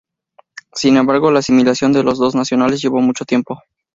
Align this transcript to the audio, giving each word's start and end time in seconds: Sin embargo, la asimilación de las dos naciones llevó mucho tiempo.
Sin 0.73 0.97
embargo, 0.97 1.29
la 1.29 1.37
asimilación 1.41 1.93
de 1.93 2.03
las 2.03 2.17
dos 2.17 2.33
naciones 2.33 2.81
llevó 2.81 3.01
mucho 3.01 3.23
tiempo. 3.23 3.61